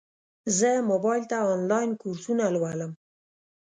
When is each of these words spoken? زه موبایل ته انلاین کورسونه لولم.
زه 0.57 0.69
موبایل 0.91 1.23
ته 1.31 1.37
انلاین 1.53 1.89
کورسونه 2.01 2.43
لولم. 2.53 2.91